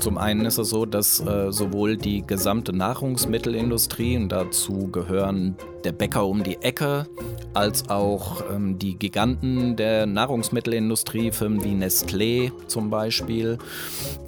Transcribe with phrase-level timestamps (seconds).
[0.00, 5.92] Zum einen ist es so, dass äh, sowohl die gesamte Nahrungsmittelindustrie, und dazu gehören der
[5.92, 7.06] Bäcker um die Ecke,
[7.52, 13.58] als auch ähm, die Giganten der Nahrungsmittelindustrie, Firmen wie Nestlé zum Beispiel,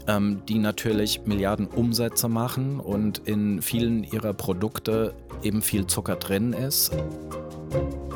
[0.06, 6.52] ähm, die natürlich Milliarden Umsätze machen und in vielen ihrer Produkte eben viel Zucker drin
[6.52, 6.93] ist.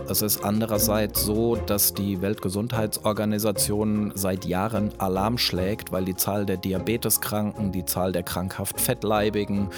[0.08, 6.58] Es ist andererseits so, dass die Weltgesundheitsorganisation seit Jahren Alarm schlägt, weil die Zahl der
[6.58, 9.68] Diabeteskranken, die Zahl der krankhaft Fettleibigen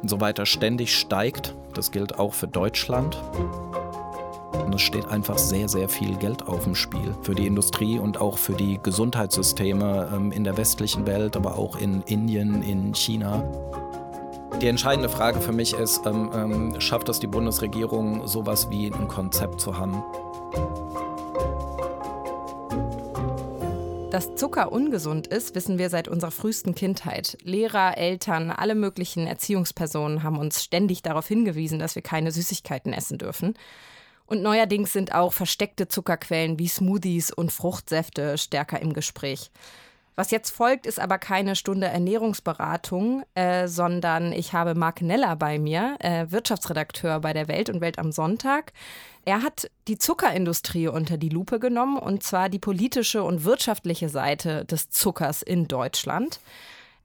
[0.00, 1.54] und so weiter ständig steigt.
[1.74, 3.22] Das gilt auch für Deutschland.
[4.64, 8.20] Und es steht einfach sehr, sehr viel Geld auf dem Spiel für die Industrie und
[8.20, 13.44] auch für die Gesundheitssysteme ähm, in der westlichen Welt, aber auch in Indien, in China.
[14.64, 19.08] Die entscheidende Frage für mich ist, ähm, ähm, schafft es die Bundesregierung, sowas wie ein
[19.08, 20.02] Konzept zu haben?
[24.10, 27.36] Dass Zucker ungesund ist, wissen wir seit unserer frühesten Kindheit.
[27.42, 33.18] Lehrer, Eltern, alle möglichen Erziehungspersonen haben uns ständig darauf hingewiesen, dass wir keine Süßigkeiten essen
[33.18, 33.52] dürfen.
[34.24, 39.50] Und neuerdings sind auch versteckte Zuckerquellen wie Smoothies und Fruchtsäfte stärker im Gespräch.
[40.16, 45.58] Was jetzt folgt, ist aber keine Stunde Ernährungsberatung, äh, sondern ich habe Mark Neller bei
[45.58, 48.72] mir, äh, Wirtschaftsredakteur bei der Welt und Welt am Sonntag.
[49.24, 54.64] Er hat die Zuckerindustrie unter die Lupe genommen und zwar die politische und wirtschaftliche Seite
[54.64, 56.40] des Zuckers in Deutschland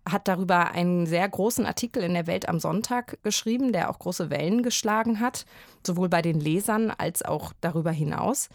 [0.07, 4.29] hat darüber einen sehr großen Artikel in der Welt am Sonntag geschrieben, der auch große
[4.29, 5.45] Wellen geschlagen hat,
[5.85, 8.49] sowohl bei den Lesern als auch darüber hinaus.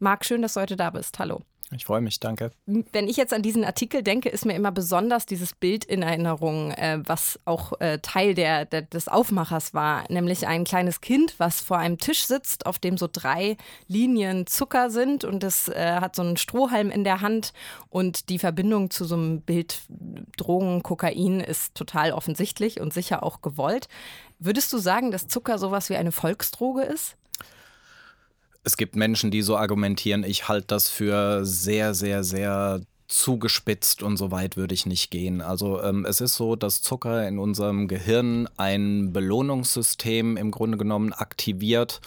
[0.00, 1.18] Marc, schön, dass du heute da bist.
[1.18, 1.42] Hallo.
[1.70, 2.50] Ich freue mich, danke.
[2.66, 6.70] Wenn ich jetzt an diesen Artikel denke, ist mir immer besonders dieses Bild in Erinnerung,
[6.72, 11.60] äh, was auch äh, Teil der, der, des Aufmachers war, nämlich ein kleines Kind, was
[11.60, 16.16] vor einem Tisch sitzt, auf dem so drei Linien Zucker sind und es äh, hat
[16.16, 17.52] so einen Strohhalm in der Hand
[17.90, 19.82] und die Verbindung zu so einem Bild
[20.38, 23.88] Drogen, Kokain ist total offensichtlich und sicher auch gewollt.
[24.38, 27.16] Würdest du sagen, dass Zucker sowas wie eine Volksdroge ist?
[28.68, 34.18] Es gibt Menschen, die so argumentieren, ich halte das für sehr, sehr, sehr zugespitzt und
[34.18, 35.40] so weit würde ich nicht gehen.
[35.40, 41.14] Also ähm, es ist so, dass Zucker in unserem Gehirn ein Belohnungssystem im Grunde genommen
[41.14, 42.02] aktiviert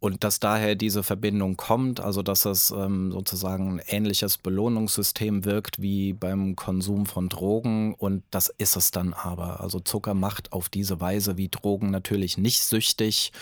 [0.00, 5.82] und dass daher diese Verbindung kommt, also dass es ähm, sozusagen ein ähnliches Belohnungssystem wirkt
[5.82, 9.60] wie beim Konsum von Drogen und das ist es dann aber.
[9.60, 13.32] Also Zucker macht auf diese Weise wie Drogen natürlich nicht süchtig.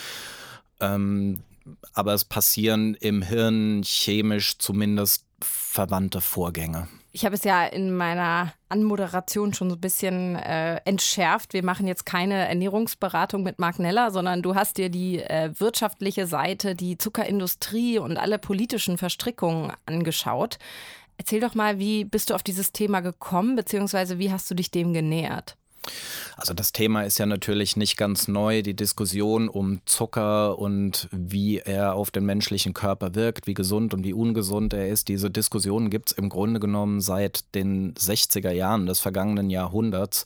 [0.80, 1.44] Ähm,
[1.92, 6.88] aber es passieren im Hirn chemisch zumindest verwandte Vorgänge.
[7.12, 11.54] Ich habe es ja in meiner Anmoderation schon so ein bisschen äh, entschärft.
[11.54, 16.28] Wir machen jetzt keine Ernährungsberatung mit Mark Neller, sondern du hast dir die äh, wirtschaftliche
[16.28, 20.58] Seite, die Zuckerindustrie und alle politischen Verstrickungen angeschaut.
[21.16, 24.70] Erzähl doch mal, wie bist du auf dieses Thema gekommen, beziehungsweise wie hast du dich
[24.70, 25.56] dem genähert?
[26.36, 31.58] Also das Thema ist ja natürlich nicht ganz neu, die Diskussion um Zucker und wie
[31.58, 35.08] er auf den menschlichen Körper wirkt, wie gesund und wie ungesund er ist.
[35.08, 40.24] Diese Diskussion gibt es im Grunde genommen seit den 60er Jahren des vergangenen Jahrhunderts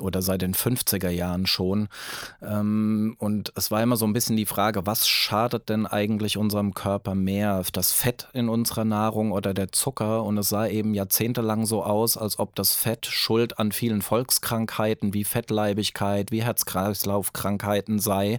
[0.00, 1.88] oder seit den 50er Jahren schon.
[2.42, 6.74] Ähm, und es war immer so ein bisschen die Frage, was schadet denn eigentlich unserem
[6.74, 10.24] Körper mehr, das Fett in unserer Nahrung oder der Zucker?
[10.24, 14.83] Und es sah eben jahrzehntelang so aus, als ob das Fett Schuld an vielen Volkskrankheiten
[14.84, 18.38] Krankheiten wie Fettleibigkeit, wie Herz-Kreislauf-Krankheiten sei.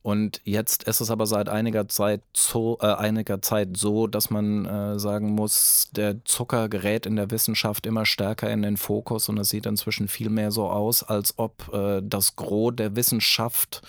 [0.00, 4.66] Und jetzt ist es aber seit einiger Zeit so, äh, einiger Zeit so dass man
[4.66, 9.38] äh, sagen muss, der Zucker gerät in der Wissenschaft immer stärker in den Fokus und
[9.38, 13.82] es sieht inzwischen viel mehr so aus, als ob äh, das Gros der Wissenschaft,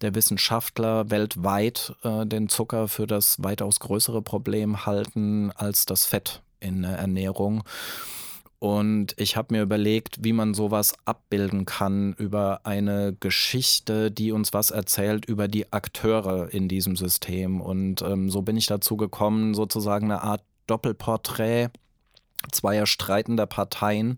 [0.00, 6.40] der Wissenschaftler weltweit äh, den Zucker für das weitaus größere Problem halten als das Fett
[6.60, 7.64] in der Ernährung.
[8.60, 14.52] Und ich habe mir überlegt, wie man sowas abbilden kann über eine Geschichte, die uns
[14.52, 17.62] was erzählt über die Akteure in diesem System.
[17.62, 21.70] Und ähm, so bin ich dazu gekommen, sozusagen eine Art Doppelporträt
[22.50, 24.16] zweier streitender Parteien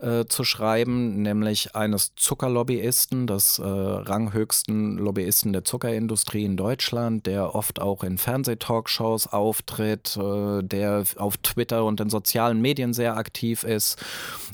[0.00, 7.54] äh, zu schreiben, nämlich eines Zuckerlobbyisten, des äh, ranghöchsten Lobbyisten der Zuckerindustrie in Deutschland, der
[7.54, 13.64] oft auch in Fernsehtalkshows auftritt, äh, der auf Twitter und in sozialen Medien sehr aktiv
[13.64, 14.02] ist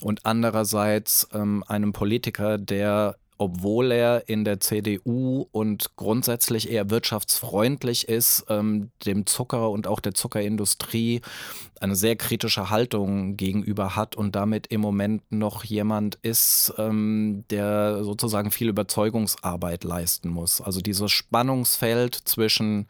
[0.01, 8.09] und andererseits ähm, einem Politiker, der obwohl er in der CDU und grundsätzlich eher wirtschaftsfreundlich
[8.09, 11.21] ist, ähm, dem Zucker und auch der Zuckerindustrie
[11.81, 18.03] eine sehr kritische Haltung gegenüber hat und damit im Moment noch jemand ist, ähm, der
[18.05, 20.61] sozusagen viel Überzeugungsarbeit leisten muss.
[20.61, 22.87] Also dieses Spannungsfeld zwischen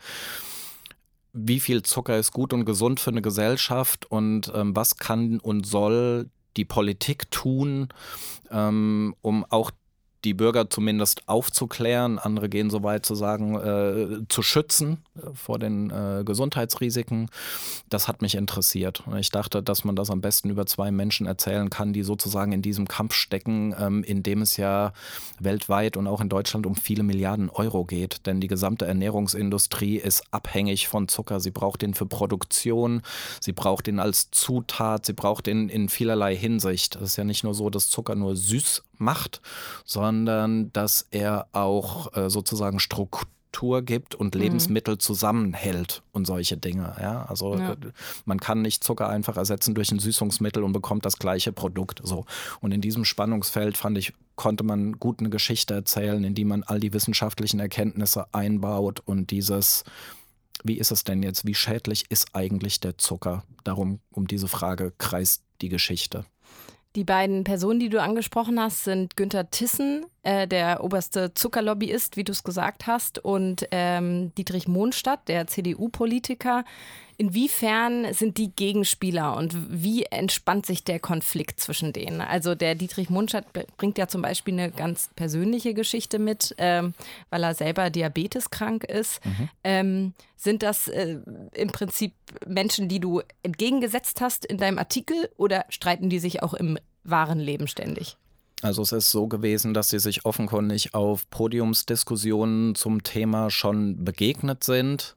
[1.33, 5.67] wie viel Zucker ist gut und gesund für eine Gesellschaft und ähm, was kann und
[5.67, 7.89] soll die Politik tun,
[8.51, 9.71] ähm, um auch
[10.27, 14.99] die Bürger zumindest aufzuklären, andere gehen so weit zu sagen, äh, zu schützen
[15.35, 17.29] vor den äh, Gesundheitsrisiken.
[17.89, 19.03] Das hat mich interessiert.
[19.19, 22.63] Ich dachte, dass man das am besten über zwei Menschen erzählen kann, die sozusagen in
[22.63, 24.93] diesem Kampf stecken, ähm, in dem es ja
[25.41, 28.27] weltweit und auch in Deutschland um viele Milliarden Euro geht.
[28.27, 31.41] Denn die gesamte Ernährungsindustrie ist abhängig von Zucker.
[31.41, 33.03] Sie braucht ihn für Produktion,
[33.41, 36.97] sie braucht ihn als Zutat, sie braucht ihn in vielerlei Hinsicht.
[36.97, 39.41] Es ist ja nicht nur so, dass Zucker nur süß macht,
[39.85, 43.29] sondern dass er auch äh, sozusagen Struktur
[43.83, 44.43] gibt und mhm.
[44.43, 45.01] Lebensmittel mhm.
[45.01, 46.95] zusammenhält und solche Dinge.
[47.01, 47.25] Ja?
[47.25, 47.73] Also ja.
[47.73, 47.77] Äh,
[48.25, 52.01] man kann nicht Zucker einfach ersetzen durch ein Süßungsmittel und bekommt das gleiche Produkt.
[52.05, 52.27] So.
[52.61, 56.63] Und in diesem Spannungsfeld fand ich, konnte man gut eine Geschichte erzählen, in die man
[56.63, 59.85] all die wissenschaftlichen Erkenntnisse einbaut und dieses
[60.65, 61.47] wie ist es denn jetzt?
[61.47, 63.45] Wie schädlich ist eigentlich der Zucker?
[63.63, 66.25] Darum, um diese Frage kreist die Geschichte.
[66.97, 72.25] Die beiden Personen, die du angesprochen hast, sind Günther Tissen, äh, der oberste Zuckerlobbyist, wie
[72.25, 76.65] du es gesagt hast, und ähm, Dietrich Mohnstadt, der CDU-Politiker.
[77.19, 82.21] Inwiefern sind die Gegenspieler und wie entspannt sich der Konflikt zwischen denen?
[82.21, 83.47] Also der Dietrich Mundstadt
[83.79, 86.93] bringt ja zum Beispiel eine ganz persönliche Geschichte mit, ähm,
[87.31, 89.25] weil er selber diabeteskrank ist.
[89.25, 89.49] Mhm.
[89.65, 91.19] Ähm, sind das äh,
[91.55, 92.13] im Prinzip
[92.47, 97.41] Menschen, die du entgegengesetzt hast in deinem Artikel oder streiten die sich auch im wahren
[97.41, 98.19] Leben ständig?
[98.63, 104.65] Also es ist so gewesen, dass sie sich offenkundig auf Podiumsdiskussionen zum Thema schon begegnet
[104.65, 105.15] sind.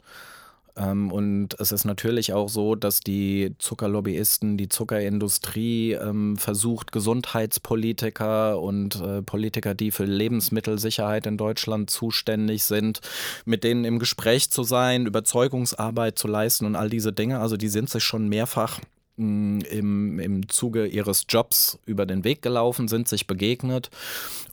[0.80, 8.60] Ähm, und es ist natürlich auch so, dass die Zuckerlobbyisten, die Zuckerindustrie ähm, versucht, Gesundheitspolitiker
[8.60, 13.02] und äh, Politiker, die für Lebensmittelsicherheit in Deutschland zuständig sind,
[13.46, 17.40] mit denen im Gespräch zu sein, Überzeugungsarbeit zu leisten und all diese Dinge.
[17.40, 18.80] Also die sind sich schon mehrfach
[19.20, 23.90] im, im Zuge ihres Jobs über den Weg gelaufen, sind sich begegnet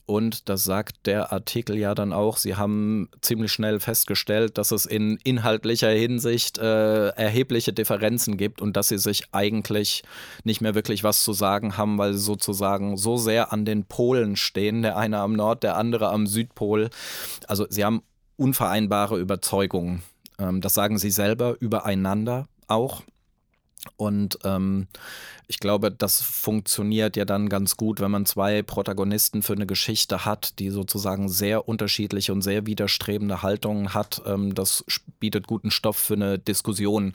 [0.07, 4.87] und das sagt der Artikel ja dann auch, sie haben ziemlich schnell festgestellt, dass es
[4.87, 10.05] in inhaltlicher Hinsicht äh, erhebliche Differenzen gibt und dass sie sich eigentlich
[10.45, 14.37] nicht mehr wirklich was zu sagen haben, weil sie sozusagen so sehr an den Polen
[14.37, 16.89] stehen, der eine am Nord, der andere am Südpol.
[17.49, 18.03] Also sie haben
[18.37, 20.03] unvereinbare Überzeugungen.
[20.39, 23.03] Ähm, das sagen sie selber übereinander auch.
[23.97, 24.87] Und ähm,
[25.49, 30.25] ich glaube, das funktioniert ja dann ganz gut, wenn man zwei Protagonisten für eine Geschichte
[30.25, 34.23] hat, die sozusagen sehr unterschiedliche und sehr widerstrebende Haltungen hat.
[34.27, 34.85] Ähm, das
[35.21, 37.15] bietet guten Stoff für eine Diskussion,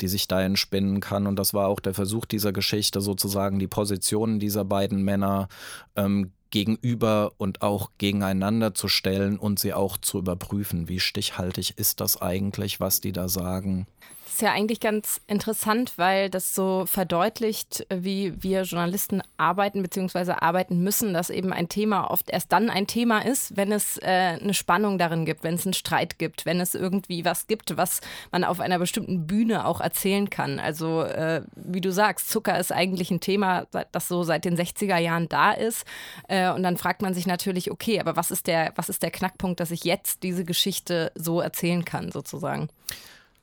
[0.00, 1.26] die sich da entspinnen kann.
[1.26, 5.48] Und das war auch der Versuch dieser Geschichte, sozusagen die Positionen dieser beiden Männer
[5.96, 10.88] ähm, gegenüber und auch gegeneinander zu stellen und sie auch zu überprüfen.
[10.88, 13.88] Wie stichhaltig ist das eigentlich, was die da sagen?
[14.32, 20.32] Das ist ja eigentlich ganz interessant, weil das so verdeutlicht, wie wir Journalisten arbeiten bzw.
[20.40, 24.38] arbeiten müssen, dass eben ein Thema oft erst dann ein Thema ist, wenn es äh,
[24.40, 28.00] eine Spannung darin gibt, wenn es einen Streit gibt, wenn es irgendwie was gibt, was
[28.30, 30.58] man auf einer bestimmten Bühne auch erzählen kann.
[30.58, 34.96] Also äh, wie du sagst, Zucker ist eigentlich ein Thema, das so seit den 60er
[34.96, 35.84] Jahren da ist.
[36.28, 39.10] Äh, und dann fragt man sich natürlich, okay, aber was ist der, was ist der
[39.10, 42.70] Knackpunkt, dass ich jetzt diese Geschichte so erzählen kann, sozusagen?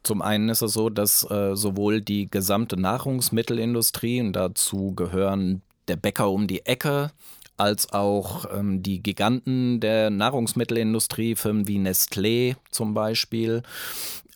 [0.03, 5.97] Zum einen ist es so, dass äh, sowohl die gesamte Nahrungsmittelindustrie, und dazu gehören der
[5.97, 7.11] Bäcker um die Ecke,
[7.57, 13.63] als auch ähm, die Giganten der Nahrungsmittelindustrie, Firmen wie Nestlé zum Beispiel,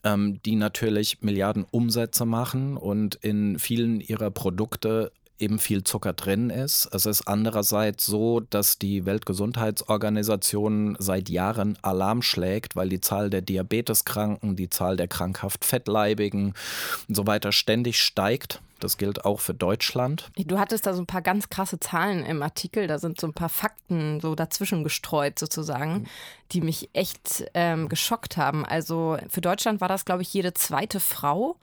[0.04, 6.50] ähm, die natürlich Milliarden Umsätze machen und in vielen ihrer Produkte eben viel Zucker drin
[6.50, 6.88] ist.
[6.92, 13.42] Es ist andererseits so, dass die Weltgesundheitsorganisation seit Jahren Alarm schlägt, weil die Zahl der
[13.42, 16.54] Diabeteskranken, die Zahl der krankhaft Fettleibigen
[17.08, 18.60] und so weiter ständig steigt.
[18.80, 20.30] Das gilt auch für Deutschland.
[20.36, 22.86] Du hattest da so ein paar ganz krasse Zahlen im Artikel.
[22.86, 26.06] Da sind so ein paar Fakten so dazwischen gestreut sozusagen, mhm.
[26.52, 28.64] die mich echt ähm, geschockt haben.
[28.66, 31.56] Also für Deutschland war das, glaube ich, jede zweite Frau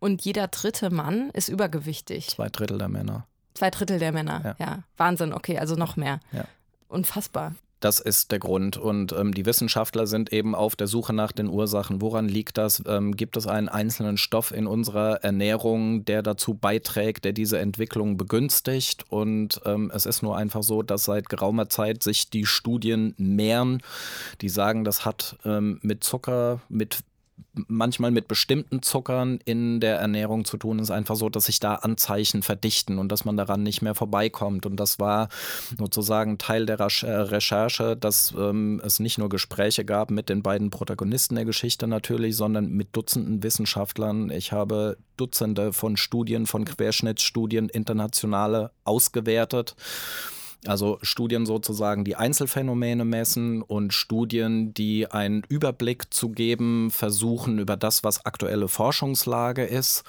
[0.00, 2.28] und jeder dritte Mann ist übergewichtig.
[2.28, 3.26] Zwei Drittel der Männer.
[3.54, 4.66] Zwei Drittel der Männer, ja.
[4.66, 4.82] ja.
[4.96, 6.20] Wahnsinn, okay, also noch mehr.
[6.32, 6.44] Ja.
[6.88, 7.54] Unfassbar.
[7.80, 8.76] Das ist der Grund.
[8.76, 12.02] Und ähm, die Wissenschaftler sind eben auf der Suche nach den Ursachen.
[12.02, 12.82] Woran liegt das?
[12.86, 18.16] Ähm, gibt es einen einzelnen Stoff in unserer Ernährung, der dazu beiträgt, der diese Entwicklung
[18.16, 19.04] begünstigt?
[19.10, 23.80] Und ähm, es ist nur einfach so, dass seit geraumer Zeit sich die Studien mehren,
[24.40, 27.04] die sagen, das hat ähm, mit Zucker, mit
[27.66, 30.78] manchmal mit bestimmten Zuckern in der Ernährung zu tun.
[30.78, 34.66] Ist einfach so, dass sich da Anzeichen verdichten und dass man daran nicht mehr vorbeikommt.
[34.66, 35.28] Und das war
[35.76, 40.70] sozusagen Teil der äh, Recherche, dass ähm, es nicht nur Gespräche gab mit den beiden
[40.70, 44.30] Protagonisten der Geschichte natürlich, sondern mit Dutzenden Wissenschaftlern.
[44.30, 49.74] Ich habe Dutzende von Studien, von Querschnittsstudien, internationale ausgewertet.
[50.66, 57.76] Also Studien sozusagen, die Einzelfänomene messen und Studien, die einen Überblick zu geben, versuchen über
[57.76, 60.02] das, was aktuelle Forschungslage ist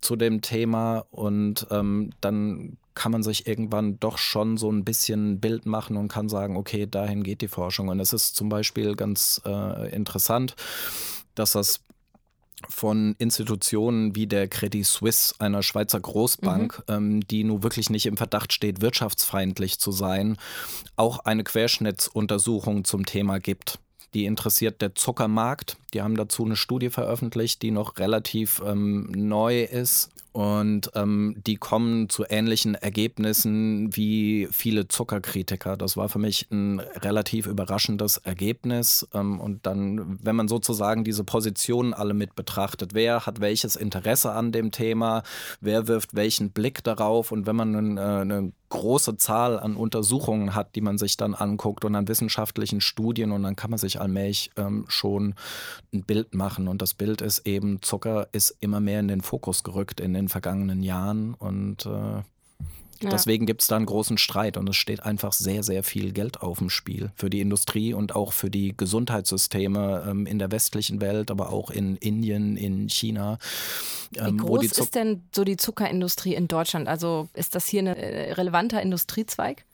[0.00, 1.04] zu dem Thema.
[1.10, 5.96] Und ähm, dann kann man sich irgendwann doch schon so ein bisschen ein Bild machen
[5.96, 7.88] und kann sagen, okay, dahin geht die Forschung.
[7.88, 10.56] Und es ist zum Beispiel ganz äh, interessant,
[11.34, 11.80] dass das
[12.68, 16.94] von Institutionen wie der Credit Suisse, einer Schweizer Großbank, mhm.
[16.94, 20.36] ähm, die nun wirklich nicht im Verdacht steht, wirtschaftsfeindlich zu sein,
[20.96, 23.78] auch eine Querschnittsuntersuchung zum Thema gibt.
[24.14, 25.76] Die interessiert der Zuckermarkt.
[25.94, 31.56] Die haben dazu eine Studie veröffentlicht, die noch relativ ähm, neu ist und ähm, die
[31.56, 35.76] kommen zu ähnlichen Ergebnissen wie viele Zuckerkritiker.
[35.76, 39.08] Das war für mich ein relativ überraschendes Ergebnis.
[39.12, 44.32] Ähm, und dann, wenn man sozusagen diese Positionen alle mit betrachtet, wer hat welches Interesse
[44.32, 45.24] an dem Thema,
[45.60, 50.74] wer wirft welchen Blick darauf und wenn man eine, äh, große Zahl an Untersuchungen hat,
[50.74, 54.50] die man sich dann anguckt und an wissenschaftlichen Studien und dann kann man sich allmählich
[54.56, 55.34] ähm, schon
[55.92, 56.68] ein Bild machen.
[56.68, 60.28] Und das Bild ist eben, Zucker ist immer mehr in den Fokus gerückt in den
[60.28, 62.22] vergangenen Jahren und äh,
[63.02, 63.08] ja.
[63.08, 66.42] Deswegen gibt es da einen großen Streit und es steht einfach sehr, sehr viel Geld
[66.42, 71.00] auf dem Spiel für die Industrie und auch für die Gesundheitssysteme ähm, in der westlichen
[71.00, 73.38] Welt, aber auch in Indien, in China.
[74.16, 76.88] Ähm, Wie groß ist denn so die Zuckerindustrie in Deutschland?
[76.88, 79.64] Also ist das hier ein äh, relevanter Industriezweig?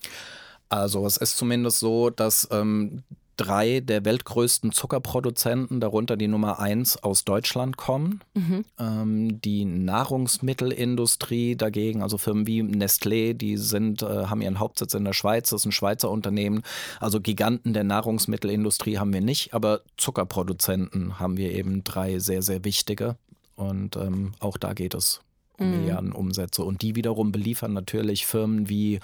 [0.69, 3.03] Also es ist zumindest so, dass ähm,
[3.37, 8.21] drei der weltgrößten Zuckerproduzenten, darunter die Nummer eins aus Deutschland kommen.
[8.35, 8.65] Mhm.
[8.79, 15.05] Ähm, die Nahrungsmittelindustrie dagegen, also Firmen wie Nestlé, die sind, äh, haben ihren Hauptsitz in
[15.05, 16.63] der Schweiz, das ist ein Schweizer Unternehmen.
[17.01, 22.65] Also Giganten der Nahrungsmittelindustrie haben wir nicht, aber Zuckerproduzenten haben wir eben drei sehr, sehr
[22.65, 23.17] wichtige.
[23.57, 25.21] Und ähm, auch da geht es
[25.59, 25.71] mhm.
[25.71, 26.63] Milliarden Umsätze.
[26.63, 29.01] Und die wiederum beliefern natürlich Firmen wie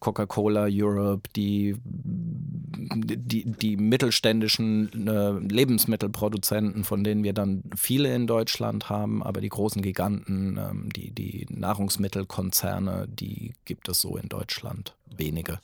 [0.00, 8.88] Coca-Cola Europe, die, die, die mittelständischen äh, Lebensmittelproduzenten, von denen wir dann viele in Deutschland
[8.88, 14.94] haben, aber die großen Giganten, ähm, die, die Nahrungsmittelkonzerne, die gibt es so in Deutschland
[15.16, 15.58] wenige.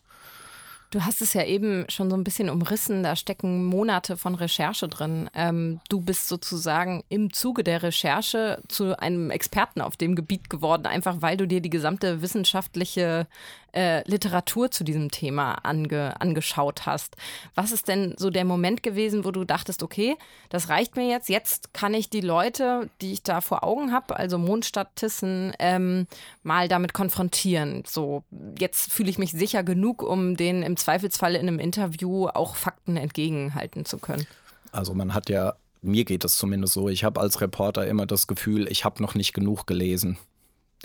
[0.92, 4.88] Du hast es ja eben schon so ein bisschen umrissen, da stecken Monate von Recherche
[4.88, 5.30] drin.
[5.34, 10.84] Ähm, du bist sozusagen im Zuge der Recherche zu einem Experten auf dem Gebiet geworden,
[10.84, 13.26] einfach weil du dir die gesamte wissenschaftliche
[13.72, 17.16] äh, Literatur zu diesem Thema ange, angeschaut hast.
[17.54, 20.16] Was ist denn so der Moment gewesen, wo du dachtest, okay,
[20.48, 24.16] das reicht mir jetzt, jetzt kann ich die Leute, die ich da vor Augen habe,
[24.16, 26.06] also Mondstadtissen, ähm,
[26.42, 27.82] mal damit konfrontieren.
[27.86, 28.24] So,
[28.58, 32.96] jetzt fühle ich mich sicher genug, um denen im Zweifelsfall in einem Interview auch Fakten
[32.96, 34.26] entgegenhalten zu können.
[34.70, 36.88] Also man hat ja mir geht es zumindest so.
[36.88, 40.16] Ich habe als Reporter immer das Gefühl, ich habe noch nicht genug gelesen.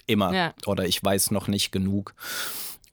[0.06, 0.34] Immer.
[0.34, 0.54] Ja.
[0.66, 2.14] Oder ich weiß noch nicht genug.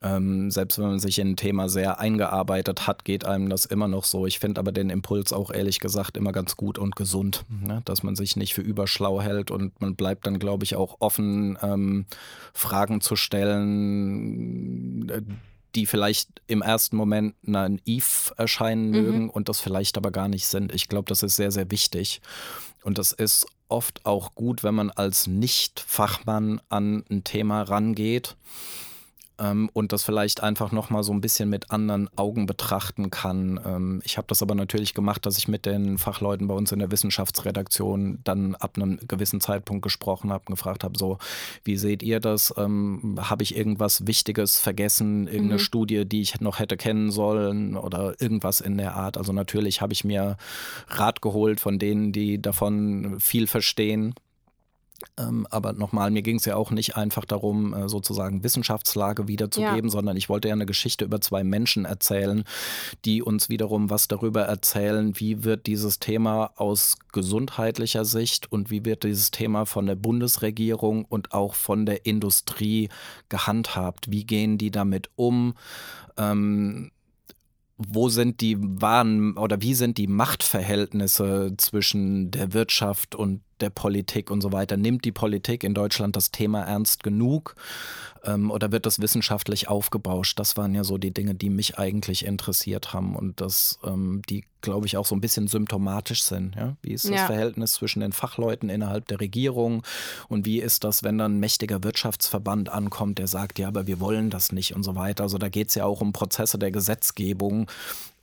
[0.05, 3.89] Ähm, selbst wenn man sich in ein Thema sehr eingearbeitet hat, geht einem das immer
[3.89, 4.27] noch so.
[4.27, 7.81] Ich finde aber den Impuls auch ehrlich gesagt immer ganz gut und gesund, ne?
[7.87, 11.57] dass man sich nicht für überschlau hält und man bleibt dann, glaube ich, auch offen,
[11.63, 12.05] ähm,
[12.53, 15.23] Fragen zu stellen, äh,
[15.75, 18.93] die vielleicht im ersten Moment naiv erscheinen mhm.
[18.93, 20.75] mögen und das vielleicht aber gar nicht sind.
[20.75, 22.21] Ich glaube, das ist sehr, sehr wichtig.
[22.83, 28.37] Und das ist oft auch gut, wenn man als Nicht-Fachmann an ein Thema rangeht
[29.39, 33.61] ähm, und das vielleicht einfach nochmal so ein bisschen mit anderen Augen betrachten kann.
[33.65, 36.79] Ähm, ich habe das aber natürlich gemacht, dass ich mit den Fachleuten bei uns in
[36.79, 41.19] der Wissenschaftsredaktion dann ab einem gewissen Zeitpunkt gesprochen habe und gefragt habe, so,
[41.65, 42.55] wie seht ihr das?
[42.57, 45.65] Ähm, habe ich irgendwas Wichtiges vergessen, irgendeine mhm.
[45.65, 49.17] Studie, die ich noch hätte kennen sollen oder irgendwas in der Art?
[49.17, 50.37] Also natürlich habe ich mir
[50.89, 54.15] Rat geholt von denen, die davon viel verstehen.
[55.19, 59.89] Ähm, aber nochmal, mir ging es ja auch nicht einfach darum, äh, sozusagen Wissenschaftslage wiederzugeben,
[59.89, 59.91] ja.
[59.91, 62.45] sondern ich wollte ja eine Geschichte über zwei Menschen erzählen,
[63.05, 68.85] die uns wiederum was darüber erzählen, wie wird dieses Thema aus gesundheitlicher Sicht und wie
[68.85, 72.89] wird dieses Thema von der Bundesregierung und auch von der Industrie
[73.29, 74.11] gehandhabt.
[74.11, 75.55] Wie gehen die damit um?
[76.17, 76.93] Ähm,
[77.77, 84.31] wo sind die wahren oder wie sind die Machtverhältnisse zwischen der Wirtschaft und der Politik
[84.31, 84.77] und so weiter.
[84.77, 87.55] Nimmt die Politik in Deutschland das Thema ernst genug
[88.25, 90.39] ähm, oder wird das wissenschaftlich aufgebauscht?
[90.39, 94.45] Das waren ja so die Dinge, die mich eigentlich interessiert haben und das, ähm, die,
[94.61, 96.57] glaube ich, auch so ein bisschen symptomatisch sind.
[96.57, 96.77] Ja?
[96.83, 97.27] Wie ist das ja.
[97.27, 99.83] Verhältnis zwischen den Fachleuten innerhalb der Regierung
[100.29, 104.01] und wie ist das, wenn dann ein mächtiger Wirtschaftsverband ankommt, der sagt, ja, aber wir
[104.01, 105.25] wollen das nicht und so weiter.
[105.25, 107.71] Also da geht es ja auch um Prozesse der Gesetzgebung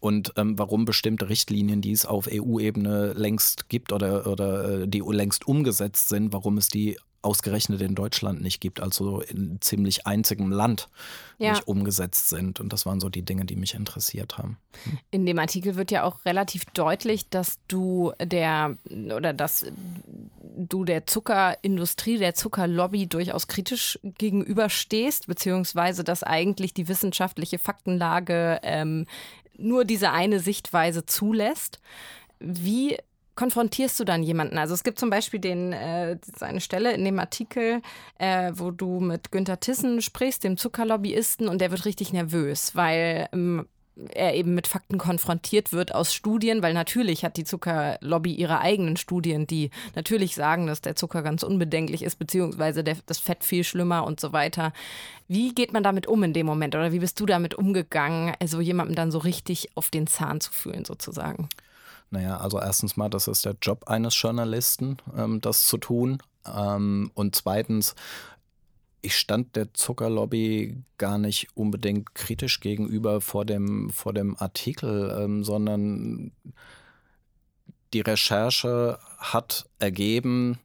[0.02, 5.00] und ähm, warum bestimmte Richtlinien, die es auf EU-Ebene längst gibt oder, oder äh, die
[5.00, 10.52] längst umgesetzt sind, warum es die ausgerechnet in Deutschland nicht gibt, also in ziemlich einzigem
[10.52, 10.90] Land
[11.38, 11.52] ja.
[11.52, 12.60] nicht umgesetzt sind.
[12.60, 14.58] Und das waren so die Dinge, die mich interessiert haben.
[14.86, 14.98] Hm.
[15.12, 18.76] In dem Artikel wird ja auch relativ deutlich, dass du der
[19.16, 19.66] oder dass
[20.58, 29.06] du der Zuckerindustrie, der Zuckerlobby durchaus kritisch gegenüberstehst, beziehungsweise dass eigentlich die wissenschaftliche Faktenlage ähm,
[29.62, 31.80] nur diese eine Sichtweise zulässt.
[32.40, 32.98] Wie
[33.36, 34.58] konfrontierst du dann jemanden?
[34.58, 37.82] Also es gibt zum Beispiel den, äh, eine Stelle in dem Artikel,
[38.20, 43.28] äh, wo du mit Günther Tissen sprichst, dem Zuckerlobbyisten, und der wird richtig nervös, weil
[43.32, 43.68] ähm,
[44.10, 48.98] er eben mit Fakten konfrontiert wird aus Studien, weil natürlich hat die Zuckerlobby ihre eigenen
[48.98, 53.64] Studien, die natürlich sagen, dass der Zucker ganz unbedenklich ist, beziehungsweise der, das Fett viel
[53.64, 54.74] schlimmer und so weiter.
[55.28, 58.62] Wie geht man damit um in dem Moment oder wie bist du damit umgegangen, also
[58.62, 61.50] jemandem dann so richtig auf den Zahn zu fühlen sozusagen?
[62.10, 66.22] Naja, also erstens mal, das ist der Job eines Journalisten, ähm, das zu tun.
[66.46, 67.96] Ähm, und zweitens,
[69.02, 75.44] ich stand der Zuckerlobby gar nicht unbedingt kritisch gegenüber vor dem, vor dem Artikel, ähm,
[75.44, 76.32] sondern
[77.94, 80.60] die Recherche hat ergeben,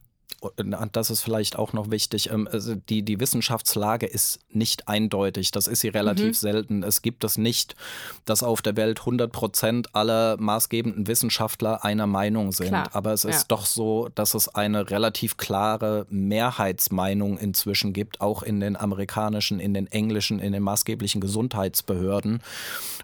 [0.91, 5.51] das ist vielleicht auch noch wichtig, ähm, also die, die Wissenschaftslage ist nicht eindeutig.
[5.51, 6.33] Das ist sie relativ mhm.
[6.33, 6.83] selten.
[6.83, 7.75] Es gibt es nicht,
[8.25, 12.69] dass auf der Welt 100 Prozent aller maßgebenden Wissenschaftler einer Meinung sind.
[12.69, 12.89] Klar.
[12.93, 13.45] Aber es ist ja.
[13.47, 19.73] doch so, dass es eine relativ klare Mehrheitsmeinung inzwischen gibt, auch in den amerikanischen, in
[19.73, 22.43] den englischen, in den maßgeblichen Gesundheitsbehörden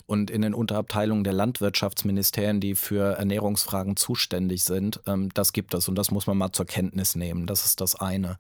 [0.06, 5.00] und in den Unterabteilungen der Landwirtschaftsministerien, die für Ernährungsfragen zuständig sind.
[5.08, 7.23] Ähm, das gibt es und das muss man mal zur Kenntnis nehmen.
[7.46, 8.38] Das ist das eine.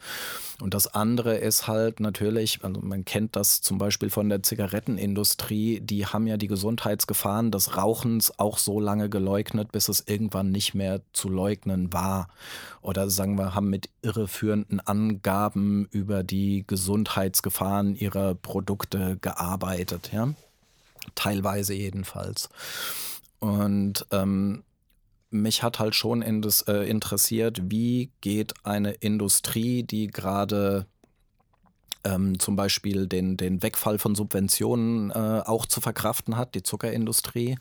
[0.61, 5.79] Und das andere ist halt natürlich, also man kennt das zum Beispiel von der Zigarettenindustrie,
[5.81, 10.73] die haben ja die Gesundheitsgefahren des Rauchens auch so lange geleugnet, bis es irgendwann nicht
[10.73, 12.27] mehr zu leugnen war.
[12.81, 20.11] Oder sagen wir, haben mit irreführenden Angaben über die Gesundheitsgefahren ihrer Produkte gearbeitet.
[20.13, 20.33] Ja?
[21.15, 22.49] teilweise jedenfalls.
[23.39, 24.63] Und ähm,
[25.33, 30.85] mich hat halt schon in das, äh, interessiert, wie geht eine Industrie, die gerade
[32.03, 37.57] ähm, zum Beispiel den, den Wegfall von Subventionen äh, auch zu verkraften hat, die Zuckerindustrie.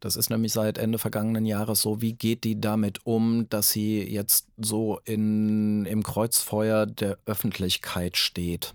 [0.00, 2.00] Das ist nämlich seit Ende vergangenen Jahres so.
[2.00, 8.74] Wie geht die damit um, dass sie jetzt so in, im Kreuzfeuer der Öffentlichkeit steht?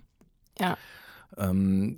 [0.58, 0.76] Ja.
[1.36, 1.96] Ähm,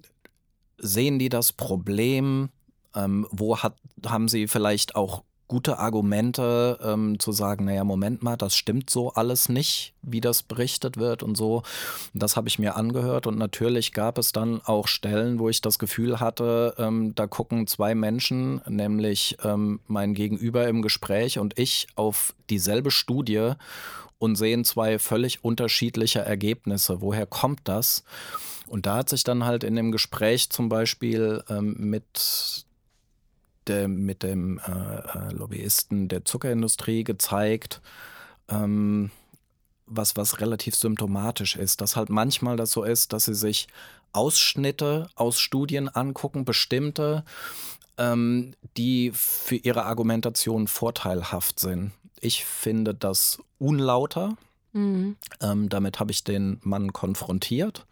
[0.78, 2.50] sehen die das Problem?
[2.94, 3.76] Ähm, wo hat,
[4.06, 9.12] haben sie vielleicht auch gute Argumente ähm, zu sagen, naja, Moment mal, das stimmt so
[9.12, 11.62] alles nicht, wie das berichtet wird und so.
[12.14, 15.78] Das habe ich mir angehört und natürlich gab es dann auch Stellen, wo ich das
[15.78, 21.88] Gefühl hatte, ähm, da gucken zwei Menschen, nämlich ähm, mein Gegenüber im Gespräch und ich,
[21.94, 23.52] auf dieselbe Studie
[24.18, 27.00] und sehen zwei völlig unterschiedliche Ergebnisse.
[27.00, 28.04] Woher kommt das?
[28.66, 32.63] Und da hat sich dann halt in dem Gespräch zum Beispiel ähm, mit,
[33.68, 37.80] der, mit dem äh, äh, Lobbyisten der Zuckerindustrie gezeigt,
[38.48, 39.10] ähm,
[39.86, 43.68] was, was relativ symptomatisch ist, dass halt manchmal das so ist, dass sie sich
[44.12, 47.24] Ausschnitte aus Studien angucken, bestimmte,
[47.98, 51.92] ähm, die für ihre Argumentation vorteilhaft sind.
[52.20, 54.36] Ich finde das unlauter.
[54.72, 55.16] Mhm.
[55.40, 57.86] Ähm, damit habe ich den Mann konfrontiert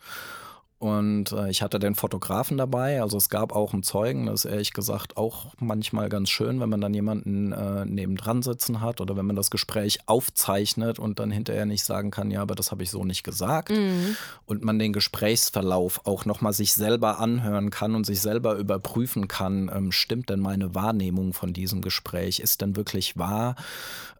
[0.82, 4.50] und äh, ich hatte den Fotografen dabei, also es gab auch einen Zeugen, das ist
[4.50, 9.16] ehrlich gesagt auch manchmal ganz schön, wenn man dann jemanden äh, nebendran sitzen hat oder
[9.16, 12.82] wenn man das Gespräch aufzeichnet und dann hinterher nicht sagen kann, ja, aber das habe
[12.82, 13.70] ich so nicht gesagt.
[13.70, 14.16] Mhm.
[14.44, 19.70] Und man den Gesprächsverlauf auch nochmal sich selber anhören kann und sich selber überprüfen kann,
[19.72, 22.40] ähm, stimmt denn meine Wahrnehmung von diesem Gespräch?
[22.40, 23.54] Ist denn wirklich wahr?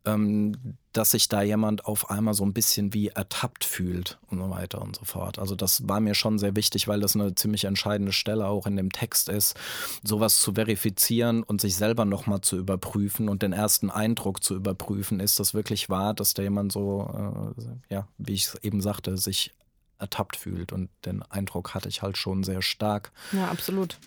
[0.05, 4.51] ähm, dass sich da jemand auf einmal so ein bisschen wie ertappt fühlt und so
[4.51, 5.39] weiter und so fort.
[5.39, 8.77] Also das war mir schon sehr wichtig, weil das eine ziemlich entscheidende Stelle auch in
[8.77, 9.59] dem Text ist,
[10.03, 15.21] sowas zu verifizieren und sich selber nochmal zu überprüfen und den ersten Eindruck zu überprüfen.
[15.21, 19.17] Ist das wirklich wahr, dass da jemand so, äh, ja, wie ich es eben sagte,
[19.17, 19.53] sich
[19.99, 20.73] ertappt fühlt?
[20.73, 23.13] Und den Eindruck hatte ich halt schon sehr stark.
[23.33, 23.99] Ja, absolut.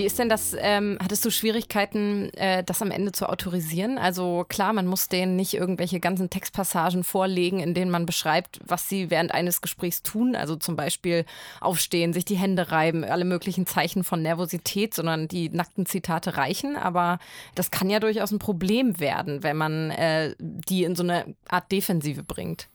[0.00, 3.98] Wie ist denn das, ähm, hattest du Schwierigkeiten, äh, das am Ende zu autorisieren?
[3.98, 8.88] Also klar, man muss denen nicht irgendwelche ganzen Textpassagen vorlegen, in denen man beschreibt, was
[8.88, 10.36] sie während eines Gesprächs tun.
[10.36, 11.26] Also zum Beispiel
[11.60, 16.76] aufstehen, sich die Hände reiben, alle möglichen Zeichen von Nervosität, sondern die nackten Zitate reichen.
[16.76, 17.18] Aber
[17.54, 21.70] das kann ja durchaus ein Problem werden, wenn man äh, die in so eine Art
[21.70, 22.68] Defensive bringt.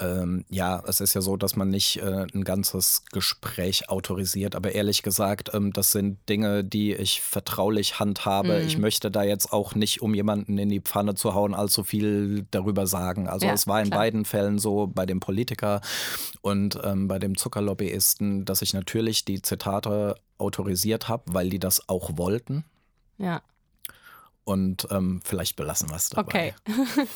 [0.00, 4.72] Ähm, ja, es ist ja so, dass man nicht äh, ein ganzes Gespräch autorisiert, aber
[4.72, 8.60] ehrlich gesagt, ähm, das sind Dinge, die ich vertraulich handhabe.
[8.60, 8.66] Mhm.
[8.66, 12.44] Ich möchte da jetzt auch nicht, um jemanden in die Pfanne zu hauen, allzu viel
[12.50, 13.28] darüber sagen.
[13.28, 14.00] Also ja, es war in klar.
[14.00, 15.80] beiden Fällen so, bei dem Politiker
[16.42, 21.88] und ähm, bei dem Zuckerlobbyisten, dass ich natürlich die Zitate autorisiert habe, weil die das
[21.88, 22.64] auch wollten.
[23.18, 23.42] Ja.
[24.44, 26.54] Und ähm, vielleicht belassen wir es dabei.
[26.66, 26.76] Okay.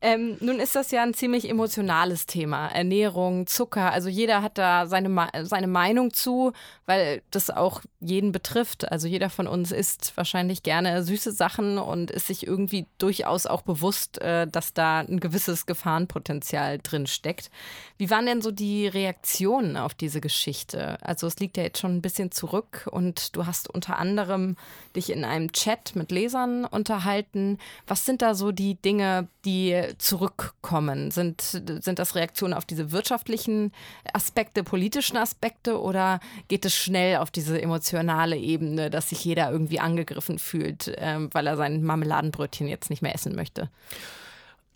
[0.00, 2.68] ähm, nun ist das ja ein ziemlich emotionales Thema.
[2.68, 3.92] Ernährung, Zucker.
[3.92, 6.54] Also jeder hat da seine, seine Meinung zu,
[6.86, 8.90] weil das auch jeden betrifft.
[8.90, 13.60] Also jeder von uns isst wahrscheinlich gerne süße Sachen und ist sich irgendwie durchaus auch
[13.60, 17.50] bewusst, äh, dass da ein gewisses Gefahrenpotenzial drin steckt.
[17.98, 20.96] Wie waren denn so die Reaktionen auf diese Geschichte?
[21.02, 24.56] Also es liegt ja jetzt schon ein bisschen zurück und du hast unter anderem
[24.96, 27.58] dich in einem Chat mit Lesern unterhalten.
[27.86, 31.10] Was sind da so die Dinge, die zurückkommen?
[31.10, 33.72] Sind, sind das Reaktionen auf diese wirtschaftlichen
[34.12, 39.80] Aspekte, politischen Aspekte oder geht es schnell auf diese emotionale Ebene, dass sich jeder irgendwie
[39.80, 43.70] angegriffen fühlt, äh, weil er sein Marmeladenbrötchen jetzt nicht mehr essen möchte?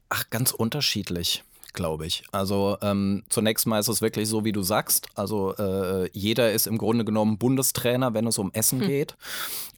[0.08, 1.44] Ach, ganz unterschiedlich
[1.78, 2.24] glaube ich.
[2.32, 5.08] Also ähm, zunächst mal ist es wirklich so, wie du sagst.
[5.14, 8.88] Also äh, jeder ist im Grunde genommen Bundestrainer, wenn es um Essen hm.
[8.88, 9.16] geht,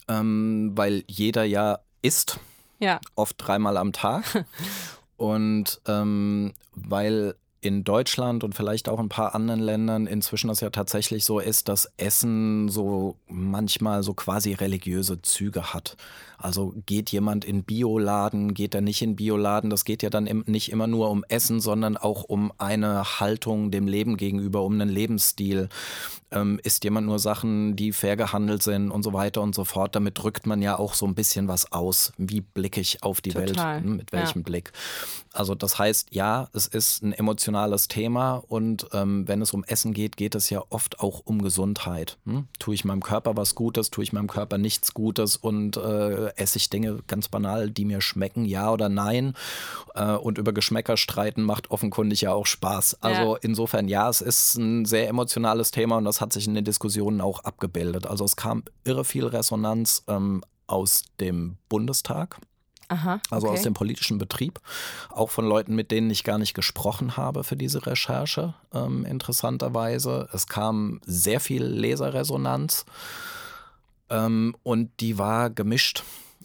[0.08, 2.40] ähm, weil jeder ja isst.
[2.78, 3.00] Ja.
[3.14, 4.44] Oft dreimal am Tag.
[5.16, 10.60] Und ähm, weil in Deutschland und vielleicht auch in ein paar anderen Ländern inzwischen das
[10.60, 15.96] ja tatsächlich so ist, dass Essen so manchmal so quasi religiöse Züge hat.
[16.42, 20.72] Also geht jemand in Bioladen, geht er nicht in Bioladen, das geht ja dann nicht
[20.72, 25.68] immer nur um Essen, sondern auch um eine Haltung dem Leben gegenüber, um einen Lebensstil.
[26.30, 29.94] Ähm, isst jemand nur Sachen, die fair gehandelt sind und so weiter und so fort.
[29.96, 32.12] Damit drückt man ja auch so ein bisschen was aus.
[32.16, 33.74] Wie blicke ich auf die Total.
[33.74, 33.84] Welt?
[33.84, 34.44] Hm, mit welchem ja.
[34.44, 34.72] Blick?
[35.32, 37.12] Also das heißt, ja, es ist ein
[37.50, 41.42] emotionales Thema und ähm, wenn es um Essen geht, geht es ja oft auch um
[41.42, 42.18] Gesundheit.
[42.24, 42.46] Hm?
[42.58, 46.58] Tue ich meinem Körper was Gutes, tue ich meinem Körper nichts Gutes und äh, esse
[46.58, 49.34] ich Dinge ganz banal, die mir schmecken, ja oder nein.
[49.94, 53.02] Äh, und über Geschmäcker streiten macht offenkundig ja auch Spaß.
[53.02, 53.38] Also ja.
[53.42, 57.20] insofern, ja, es ist ein sehr emotionales Thema und das hat sich in den Diskussionen
[57.20, 58.06] auch abgebildet.
[58.06, 62.38] Also es kam irre viel Resonanz ähm, aus dem Bundestag.
[62.90, 64.60] Aha, also aus dem politischen Betrieb,
[65.10, 70.28] auch von Leuten, mit denen ich gar nicht gesprochen habe für diese Recherche, ähm, interessanterweise.
[70.32, 72.84] Es kam sehr viel Leserresonanz
[74.10, 76.02] ähm, und die war gemischt.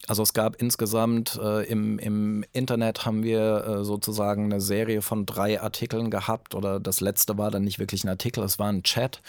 [0.08, 5.26] Also es gab insgesamt äh, im, im Internet haben wir äh, sozusagen eine Serie von
[5.26, 8.84] drei Artikeln gehabt oder das letzte war dann nicht wirklich ein Artikel, es war ein
[8.84, 9.24] Chat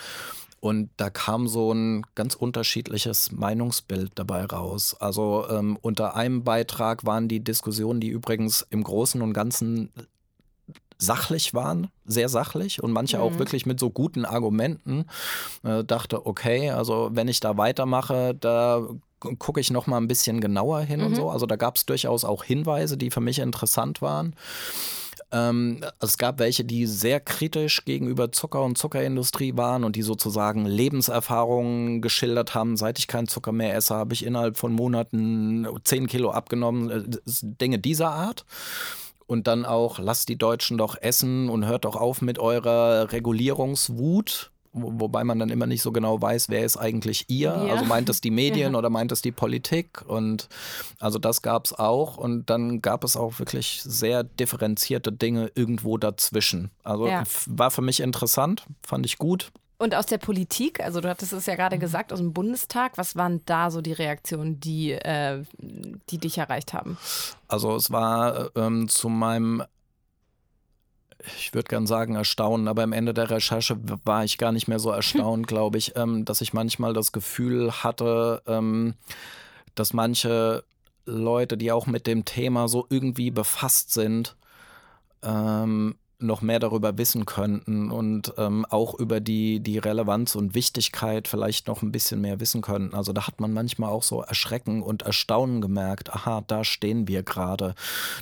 [0.67, 4.97] und da kam so ein ganz unterschiedliches Meinungsbild dabei raus.
[4.99, 9.91] Also ähm, unter einem Beitrag waren die Diskussionen, die übrigens im Großen und Ganzen
[10.99, 13.23] sachlich waren, sehr sachlich und manche mhm.
[13.23, 15.05] auch wirklich mit so guten Argumenten.
[15.63, 18.83] Äh, dachte, okay, also wenn ich da weitermache, da
[19.39, 21.07] gucke ich noch mal ein bisschen genauer hin mhm.
[21.07, 21.31] und so.
[21.31, 24.35] Also da gab es durchaus auch Hinweise, die für mich interessant waren.
[25.33, 30.67] Ähm, es gab welche, die sehr kritisch gegenüber Zucker und Zuckerindustrie waren und die sozusagen
[30.67, 32.77] Lebenserfahrungen geschildert haben.
[32.77, 36.91] Seit ich keinen Zucker mehr esse, habe ich innerhalb von Monaten 10 Kilo abgenommen.
[36.91, 38.45] Äh, Dinge dieser Art
[39.27, 44.53] und dann auch, lasst die Deutschen doch essen und hört doch auf mit eurer Regulierungswut.
[44.77, 47.49] Wobei man dann immer nicht so genau weiß, wer ist eigentlich ihr.
[47.49, 47.75] Ja.
[47.75, 48.79] Also meint es die Medien ja.
[48.79, 50.03] oder meint es die Politik?
[50.07, 50.49] Und
[51.01, 52.17] also das gab es auch.
[52.17, 56.71] Und dann gab es auch wirklich sehr differenzierte Dinge irgendwo dazwischen.
[56.85, 57.25] Also ja.
[57.47, 59.51] war für mich interessant, fand ich gut.
[59.79, 61.81] Und aus der Politik, also du hattest es ja gerade mhm.
[61.81, 66.73] gesagt, aus dem Bundestag, was waren da so die Reaktionen, die, äh, die dich erreicht
[66.73, 66.97] haben?
[67.49, 69.63] Also es war ähm, zu meinem
[71.39, 74.79] ich würde gern sagen, erstaunen, aber am Ende der Recherche war ich gar nicht mehr
[74.79, 78.95] so erstaunt, glaube ich, ähm, dass ich manchmal das Gefühl hatte, ähm,
[79.75, 80.65] dass manche
[81.05, 84.37] Leute, die auch mit dem Thema so irgendwie befasst sind,
[85.23, 91.29] ähm, noch mehr darüber wissen könnten und ähm, auch über die, die Relevanz und Wichtigkeit
[91.29, 92.95] vielleicht noch ein bisschen mehr wissen könnten.
[92.95, 97.23] Also da hat man manchmal auch so Erschrecken und Erstaunen gemerkt, aha, da stehen wir
[97.23, 97.75] gerade.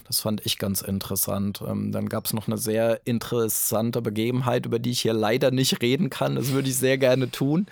[0.07, 1.63] Das fand ich ganz interessant.
[1.67, 5.81] Ähm, dann gab es noch eine sehr interessante Begebenheit, über die ich hier leider nicht
[5.81, 6.35] reden kann.
[6.35, 7.67] Das würde ich sehr gerne tun.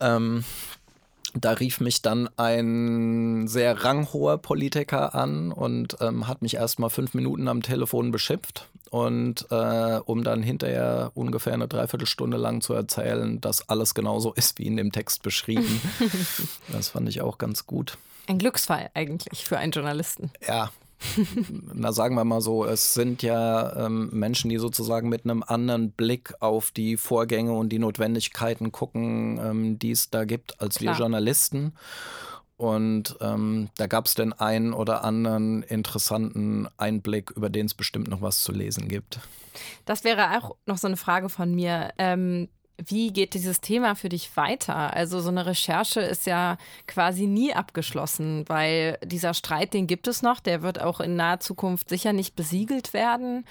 [0.00, 0.44] Ähm,
[1.34, 6.90] Da rief mich dann ein sehr ranghoher Politiker an und ähm, hat mich erst mal
[6.90, 12.74] fünf Minuten am Telefon beschimpft und äh, um dann hinterher ungefähr eine Dreiviertelstunde lang zu
[12.74, 15.80] erzählen, dass alles genauso ist wie in dem Text beschrieben.
[16.68, 17.96] das fand ich auch ganz gut.
[18.26, 20.30] Ein Glücksfall eigentlich für einen Journalisten.
[20.46, 20.70] Ja,
[21.74, 25.92] na sagen wir mal so, es sind ja ähm, Menschen, die sozusagen mit einem anderen
[25.92, 30.94] Blick auf die Vorgänge und die Notwendigkeiten gucken, ähm, die es da gibt, als Klar.
[30.94, 31.74] wir Journalisten.
[32.56, 38.08] Und ähm, da gab es den einen oder anderen interessanten Einblick, über den es bestimmt
[38.08, 39.18] noch was zu lesen gibt.
[39.84, 41.90] Das wäre auch noch so eine Frage von mir.
[41.98, 42.48] Ähm,
[42.86, 44.94] wie geht dieses Thema für dich weiter?
[44.94, 50.22] Also so eine Recherche ist ja quasi nie abgeschlossen, weil dieser Streit, den gibt es
[50.22, 53.44] noch, der wird auch in naher Zukunft sicher nicht besiegelt werden.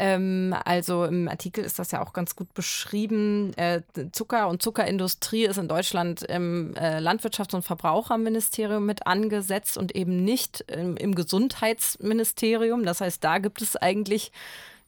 [0.00, 3.52] Ähm, also im Artikel ist das ja auch ganz gut beschrieben.
[3.58, 9.94] Äh, Zucker und Zuckerindustrie ist in Deutschland im äh, Landwirtschafts- und Verbraucherministerium mit angesetzt und
[9.94, 12.84] eben nicht im, im Gesundheitsministerium.
[12.84, 14.32] Das heißt, da gibt es eigentlich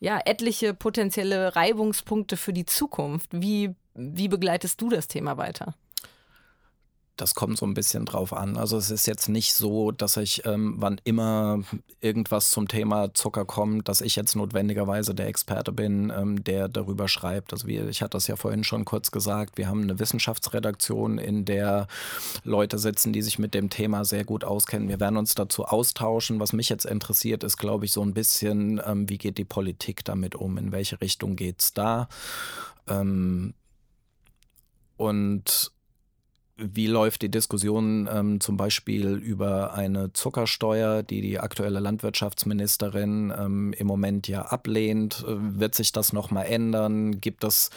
[0.01, 3.29] ja, etliche potenzielle Reibungspunkte für die Zukunft.
[3.33, 5.75] Wie, wie begleitest du das Thema weiter?
[7.17, 8.57] Das kommt so ein bisschen drauf an.
[8.57, 11.61] Also es ist jetzt nicht so, dass ich, ähm, wann immer
[12.01, 17.09] irgendwas zum Thema Zucker kommt, dass ich jetzt notwendigerweise der Experte bin, ähm, der darüber
[17.09, 17.53] schreibt.
[17.53, 21.45] Also wie, ich hatte das ja vorhin schon kurz gesagt, wir haben eine Wissenschaftsredaktion, in
[21.45, 21.87] der
[22.45, 24.89] Leute sitzen, die sich mit dem Thema sehr gut auskennen.
[24.89, 26.41] Wir werden uns dazu austauschen.
[26.41, 30.03] Was mich jetzt interessiert, ist, glaube ich, so ein bisschen, ähm, wie geht die Politik
[30.05, 30.57] damit um?
[30.57, 32.09] In welche Richtung geht es da?
[32.89, 33.53] Ähm,
[34.97, 35.73] und
[36.57, 43.73] wie läuft die Diskussion ähm, zum Beispiel über eine Zuckersteuer, die die aktuelle Landwirtschaftsministerin ähm,
[43.73, 45.25] im Moment ja ablehnt?
[45.27, 47.21] Äh, wird sich das nochmal ändern?
[47.21, 47.71] Gibt es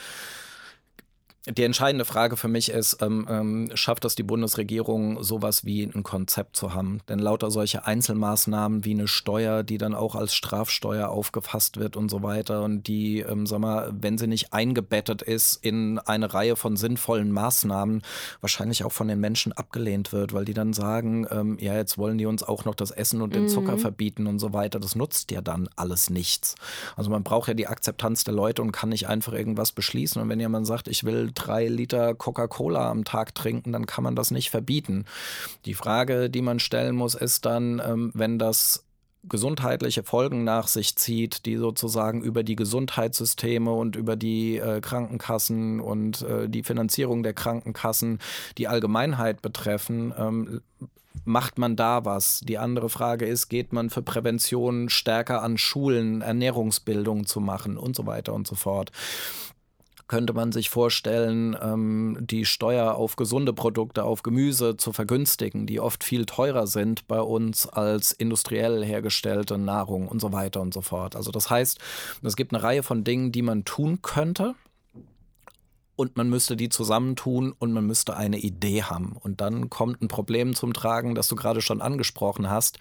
[1.47, 6.01] die entscheidende Frage für mich ist, ähm, ähm, schafft das die Bundesregierung, sowas wie ein
[6.01, 7.01] Konzept zu haben?
[7.07, 12.09] Denn lauter solche Einzelmaßnahmen wie eine Steuer, die dann auch als Strafsteuer aufgefasst wird und
[12.09, 16.55] so weiter und die, ähm, sag mal, wenn sie nicht eingebettet ist in eine Reihe
[16.55, 18.01] von sinnvollen Maßnahmen,
[18.41, 22.17] wahrscheinlich auch von den Menschen abgelehnt wird, weil die dann sagen, ähm, ja, jetzt wollen
[22.17, 23.49] die uns auch noch das Essen und den mhm.
[23.49, 24.79] Zucker verbieten und so weiter.
[24.79, 26.55] Das nutzt ja dann alles nichts.
[26.95, 30.19] Also man braucht ja die Akzeptanz der Leute und kann nicht einfach irgendwas beschließen.
[30.19, 34.15] Und wenn jemand sagt, ich will drei Liter Coca-Cola am Tag trinken, dann kann man
[34.15, 35.05] das nicht verbieten.
[35.65, 38.85] Die Frage, die man stellen muss, ist dann, ähm, wenn das
[39.27, 45.79] gesundheitliche Folgen nach sich zieht, die sozusagen über die Gesundheitssysteme und über die äh, Krankenkassen
[45.79, 48.19] und äh, die Finanzierung der Krankenkassen
[48.57, 50.61] die Allgemeinheit betreffen, ähm,
[51.23, 52.41] macht man da was?
[52.41, 57.95] Die andere Frage ist, geht man für Prävention stärker an Schulen, Ernährungsbildung zu machen und
[57.95, 58.91] so weiter und so fort
[60.07, 65.79] könnte man sich vorstellen, ähm, die Steuer auf gesunde Produkte, auf Gemüse zu vergünstigen, die
[65.79, 70.81] oft viel teurer sind bei uns als industriell hergestellte Nahrung und so weiter und so
[70.81, 71.15] fort.
[71.15, 71.79] Also das heißt,
[72.21, 74.55] es gibt eine Reihe von Dingen, die man tun könnte
[75.95, 79.15] und man müsste die zusammentun und man müsste eine Idee haben.
[79.19, 82.79] Und dann kommt ein Problem zum Tragen, das du gerade schon angesprochen hast.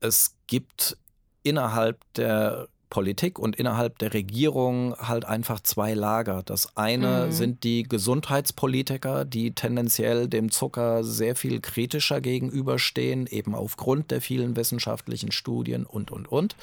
[0.00, 0.96] Es gibt
[1.42, 6.42] innerhalb der Politik und innerhalb der Regierung halt einfach zwei Lager.
[6.44, 7.32] Das eine mhm.
[7.32, 14.56] sind die Gesundheitspolitiker, die tendenziell dem Zucker sehr viel kritischer gegenüberstehen, eben aufgrund der vielen
[14.56, 16.56] wissenschaftlichen Studien und, und, und.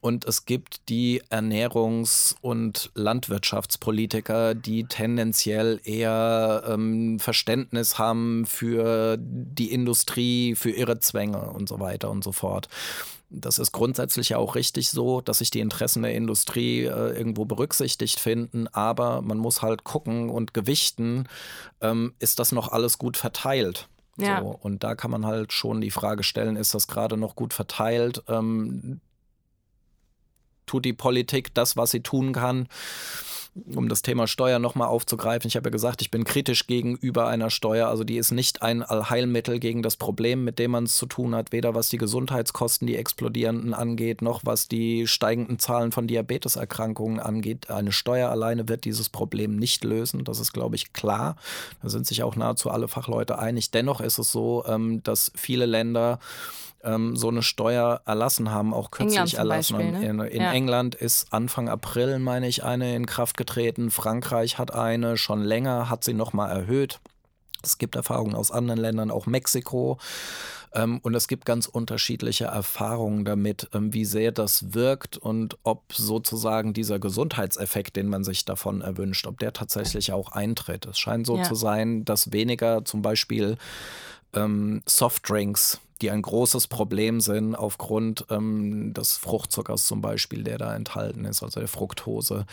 [0.00, 9.72] Und es gibt die Ernährungs- und Landwirtschaftspolitiker, die tendenziell eher ähm, Verständnis haben für die
[9.72, 12.68] Industrie, für ihre Zwänge und so weiter und so fort.
[13.28, 17.44] Das ist grundsätzlich ja auch richtig so, dass sich die Interessen der Industrie äh, irgendwo
[17.44, 21.28] berücksichtigt finden, aber man muss halt gucken und gewichten,
[21.80, 23.88] ähm, ist das noch alles gut verteilt?
[24.16, 24.40] Ja.
[24.40, 27.54] So, und da kann man halt schon die Frage stellen, ist das gerade noch gut
[27.54, 28.22] verteilt?
[28.28, 29.00] Ähm,
[30.70, 32.68] tut die Politik das, was sie tun kann?
[33.74, 37.50] um das Thema Steuer nochmal aufzugreifen, ich habe ja gesagt, ich bin kritisch gegenüber einer
[37.50, 37.88] Steuer.
[37.88, 41.34] Also die ist nicht ein Allheilmittel gegen das Problem, mit dem man es zu tun
[41.34, 47.18] hat, weder was die Gesundheitskosten, die explodierenden angeht, noch was die steigenden Zahlen von Diabeteserkrankungen
[47.18, 47.70] angeht.
[47.70, 50.24] Eine Steuer alleine wird dieses Problem nicht lösen.
[50.24, 51.36] Das ist, glaube ich, klar.
[51.82, 53.72] Da sind sich auch nahezu alle Fachleute einig.
[53.72, 56.20] Dennoch ist es so, ähm, dass viele Länder
[56.84, 60.00] ähm, so eine Steuer erlassen haben, auch kürzlich erlassen Beispiel.
[60.00, 60.06] Ne?
[60.06, 60.52] In, in ja.
[60.52, 63.90] England ist Anfang April, meine ich, eine in Kraft getreten.
[63.90, 67.00] Frankreich hat eine, schon länger hat sie nochmal erhöht.
[67.62, 69.98] Es gibt Erfahrungen aus anderen Ländern, auch Mexiko.
[70.72, 75.92] Ähm, und es gibt ganz unterschiedliche Erfahrungen damit, ähm, wie sehr das wirkt und ob
[75.92, 80.86] sozusagen dieser Gesundheitseffekt, den man sich davon erwünscht, ob der tatsächlich auch eintritt.
[80.86, 81.42] Es scheint so ja.
[81.42, 83.56] zu sein, dass weniger zum Beispiel
[84.32, 90.74] ähm, Softdrinks die ein großes Problem sind aufgrund ähm, des Fruchtzuckers zum Beispiel, der da
[90.74, 92.46] enthalten ist, also der Fructose,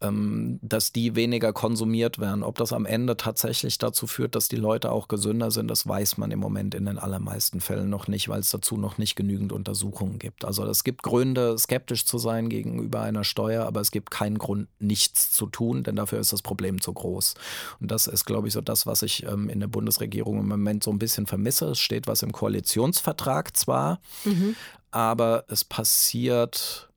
[0.00, 2.42] ähm, dass die weniger konsumiert werden.
[2.42, 6.18] Ob das am Ende tatsächlich dazu führt, dass die Leute auch gesünder sind, das weiß
[6.18, 9.52] man im Moment in den allermeisten Fällen noch nicht, weil es dazu noch nicht genügend
[9.52, 10.44] Untersuchungen gibt.
[10.44, 14.68] Also es gibt Gründe, skeptisch zu sein gegenüber einer Steuer, aber es gibt keinen Grund,
[14.78, 17.34] nichts zu tun, denn dafür ist das Problem zu groß.
[17.80, 20.82] Und das ist, glaube ich, so das, was ich ähm, in der Bundesregierung im Moment
[20.84, 21.70] so ein bisschen vermisse.
[21.70, 24.56] Es steht was im Koalition Koalitionsvertrag zwar, mhm.
[24.90, 26.88] aber es passiert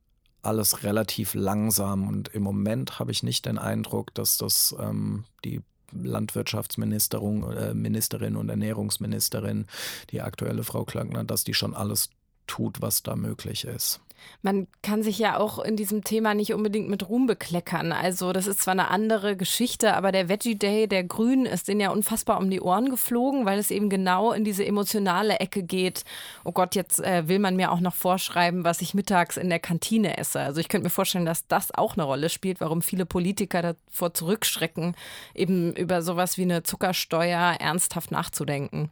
[0.41, 5.61] alles relativ langsam und im Moment habe ich nicht den Eindruck, dass das ähm, die
[5.91, 9.65] Landwirtschaftsministerin äh, Ministerin und Ernährungsministerin,
[10.11, 12.09] die aktuelle Frau Klöckner, dass die schon alles
[12.47, 14.01] tut, was da möglich ist.
[14.41, 17.91] Man kann sich ja auch in diesem Thema nicht unbedingt mit Ruhm bekleckern.
[17.91, 21.81] Also das ist zwar eine andere Geschichte, aber der Veggie Day der Grünen ist denen
[21.81, 26.03] ja unfassbar um die Ohren geflogen, weil es eben genau in diese emotionale Ecke geht.
[26.43, 29.59] Oh Gott, jetzt äh, will man mir auch noch vorschreiben, was ich mittags in der
[29.59, 30.39] Kantine esse.
[30.39, 34.13] Also ich könnte mir vorstellen, dass das auch eine Rolle spielt, warum viele Politiker davor
[34.13, 34.95] zurückschrecken,
[35.33, 38.91] eben über sowas wie eine Zuckersteuer ernsthaft nachzudenken.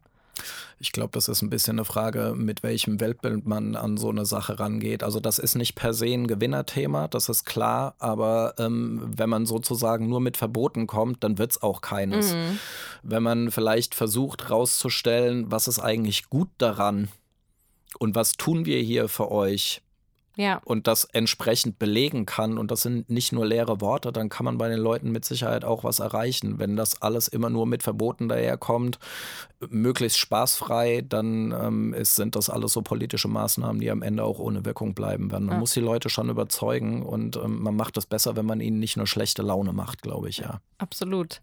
[0.79, 4.25] Ich glaube, das ist ein bisschen eine Frage, mit welchem Weltbild man an so eine
[4.25, 5.03] Sache rangeht.
[5.03, 9.45] Also das ist nicht per se ein Gewinnerthema, das ist klar, aber ähm, wenn man
[9.45, 12.33] sozusagen nur mit Verboten kommt, dann wird es auch keines.
[12.33, 12.59] Mhm.
[13.03, 17.09] Wenn man vielleicht versucht herauszustellen, was ist eigentlich gut daran
[17.99, 19.81] und was tun wir hier für euch,
[20.35, 20.61] ja.
[20.65, 24.57] und das entsprechend belegen kann, und das sind nicht nur leere Worte, dann kann man
[24.57, 26.59] bei den Leuten mit Sicherheit auch was erreichen.
[26.59, 28.99] Wenn das alles immer nur mit Verboten daherkommt,
[29.69, 34.39] möglichst spaßfrei, dann ähm, ist, sind das alles so politische Maßnahmen, die am Ende auch
[34.39, 35.45] ohne Wirkung bleiben werden.
[35.45, 35.59] Man ja.
[35.59, 38.97] muss die Leute schon überzeugen und ähm, man macht es besser, wenn man ihnen nicht
[38.97, 40.59] nur schlechte Laune macht, glaube ich, ja.
[40.77, 41.41] Absolut.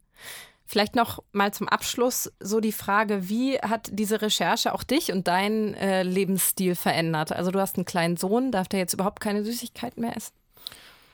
[0.71, 5.27] Vielleicht noch mal zum Abschluss so die Frage, wie hat diese Recherche auch dich und
[5.27, 7.33] deinen äh, Lebensstil verändert?
[7.33, 10.33] Also du hast einen kleinen Sohn, darf der jetzt überhaupt keine Süßigkeiten mehr essen?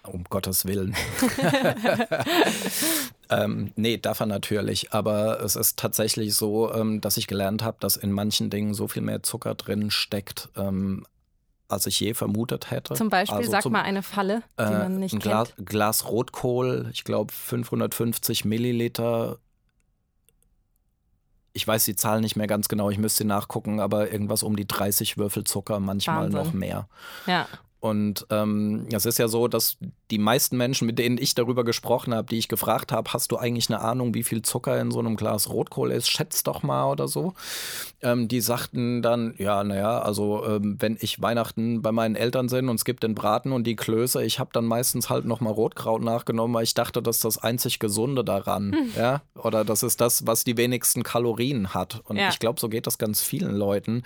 [0.03, 0.95] Um Gottes Willen.
[3.31, 4.92] ähm, nee, darf er natürlich.
[4.92, 8.88] Aber es ist tatsächlich so, ähm, dass ich gelernt habe, dass in manchen Dingen so
[8.88, 11.07] viel mehr Zucker drin steckt, ähm,
[11.69, 12.92] als ich je vermutet hätte.
[12.92, 15.66] Zum Beispiel, also sag zum, mal eine Falle, die äh, man nicht ein Glas, kennt.
[15.66, 19.38] Glas Rotkohl, ich glaube 550 Milliliter
[21.57, 24.69] ich weiß die Zahl nicht mehr ganz genau, ich müsste nachgucken, aber irgendwas um die
[24.69, 26.38] 30 Würfel Zucker, manchmal Wahnsinn.
[26.38, 26.87] noch mehr.
[27.27, 27.49] Ja.
[27.87, 29.77] Und ähm, es ist ja so, dass
[30.11, 33.37] die meisten Menschen, mit denen ich darüber gesprochen habe, die ich gefragt habe, hast du
[33.37, 36.11] eigentlich eine Ahnung, wie viel Zucker in so einem Glas Rotkohl ist?
[36.11, 37.35] Schätz doch mal oder so.
[38.03, 42.68] Ähm, die sagten dann, ja, naja, also ähm, wenn ich Weihnachten bei meinen Eltern bin
[42.68, 46.03] und es gibt den Braten und die Klöße, ich habe dann meistens halt nochmal Rotkraut
[46.03, 48.72] nachgenommen, weil ich dachte, das ist das einzig Gesunde daran.
[48.72, 48.90] Hm.
[48.96, 49.22] Ja?
[49.37, 52.01] Oder das ist das, was die wenigsten Kalorien hat.
[52.05, 52.31] Und ja.
[52.31, 54.03] ich glaube, so geht das ganz vielen Leuten,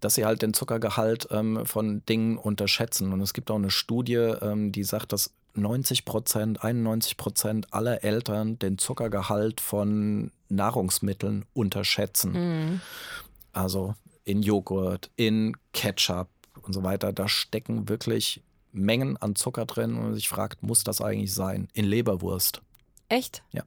[0.00, 3.12] dass sie halt den Zuckergehalt ähm, von Dingen unterschätzen.
[3.18, 8.04] Und es gibt auch eine Studie, ähm, die sagt, dass 90 Prozent, 91 Prozent aller
[8.04, 12.32] Eltern den Zuckergehalt von Nahrungsmitteln unterschätzen.
[12.32, 12.80] Mhm.
[13.52, 16.28] Also in Joghurt, in Ketchup
[16.62, 17.12] und so weiter.
[17.12, 21.68] Da stecken wirklich Mengen an Zucker drin und man sich fragt, muss das eigentlich sein?
[21.72, 22.60] In Leberwurst.
[23.08, 23.42] Echt?
[23.52, 23.62] Ja.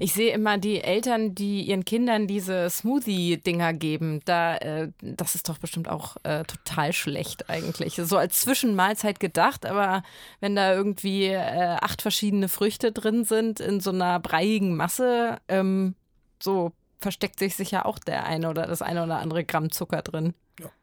[0.00, 4.20] Ich sehe immer die Eltern, die ihren Kindern diese Smoothie-Dinger geben.
[4.24, 7.94] Da, äh, das ist doch bestimmt auch äh, total schlecht eigentlich.
[7.94, 10.02] So als Zwischenmahlzeit gedacht, aber
[10.40, 15.94] wenn da irgendwie äh, acht verschiedene Früchte drin sind in so einer breiigen Masse, ähm,
[16.42, 20.34] so versteckt sich sicher auch der eine oder das eine oder andere Gramm Zucker drin.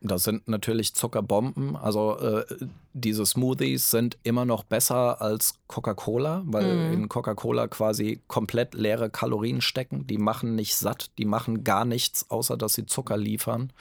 [0.01, 1.75] Das sind natürlich Zuckerbomben.
[1.75, 2.45] Also äh,
[2.93, 6.93] diese Smoothies sind immer noch besser als Coca-Cola, weil mhm.
[6.93, 10.05] in Coca-Cola quasi komplett leere Kalorien stecken.
[10.05, 13.73] Die machen nicht satt, die machen gar nichts, außer dass sie Zucker liefern.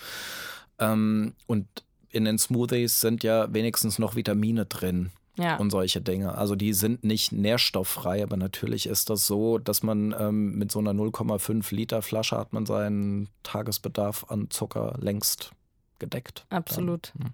[0.78, 1.66] Ähm, und
[2.08, 5.10] in den Smoothies sind ja wenigstens noch Vitamine drin.
[5.38, 5.56] Ja.
[5.56, 6.36] Und solche Dinge.
[6.36, 10.78] Also die sind nicht nährstofffrei, aber natürlich ist das so, dass man ähm, mit so
[10.78, 15.52] einer 0,5 Liter Flasche hat man seinen Tagesbedarf an Zucker längst
[16.02, 16.44] gedeckt.
[16.50, 17.12] Absolut.
[17.14, 17.32] Dann, hm.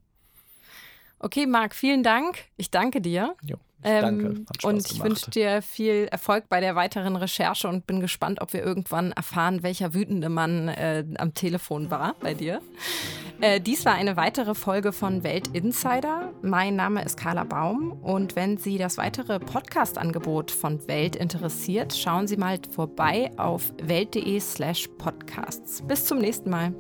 [1.21, 2.45] Okay, Marc, vielen Dank.
[2.57, 3.35] Ich danke dir.
[3.43, 4.27] Jo, danke.
[4.27, 8.53] Ähm, und ich wünsche dir viel Erfolg bei der weiteren Recherche und bin gespannt, ob
[8.53, 12.61] wir irgendwann erfahren, welcher wütende Mann äh, am Telefon war bei dir.
[13.41, 16.33] Äh, dies war eine weitere Folge von Welt Insider.
[16.43, 22.29] Mein Name ist Carla Baum und wenn Sie das weitere Podcast-Angebot von Welt interessiert, schauen
[22.29, 25.83] Sie mal vorbei auf welt.de/slash podcasts.
[25.83, 26.75] Bis zum nächsten Mal.